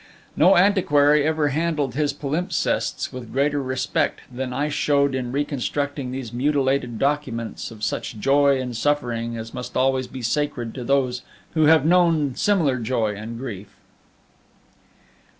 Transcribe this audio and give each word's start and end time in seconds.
No 0.35 0.57
antiquary 0.57 1.23
ever 1.27 1.49
handled 1.49 1.93
his 1.93 2.11
palimpsests 2.11 3.13
with 3.13 3.31
greater 3.31 3.61
respect 3.61 4.21
than 4.31 4.51
I 4.51 4.67
showed 4.67 5.13
in 5.13 5.31
reconstructing 5.31 6.09
these 6.09 6.33
mutilated 6.33 6.97
documents 6.97 7.69
of 7.69 7.83
such 7.83 8.17
joy 8.17 8.59
and 8.59 8.75
suffering 8.75 9.37
as 9.37 9.53
must 9.53 9.77
always 9.77 10.07
be 10.07 10.23
sacred 10.23 10.73
to 10.73 10.83
those 10.83 11.21
who 11.53 11.65
have 11.67 11.85
known 11.85 12.33
similar 12.33 12.79
joy 12.79 13.13
and 13.15 13.37
grief. 13.37 13.75